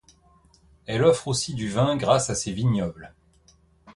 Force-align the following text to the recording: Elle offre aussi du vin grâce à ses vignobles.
Elle 0.87 1.03
offre 1.03 1.27
aussi 1.27 1.53
du 1.53 1.69
vin 1.69 1.95
grâce 1.95 2.31
à 2.31 2.33
ses 2.33 2.51
vignobles. 2.51 3.13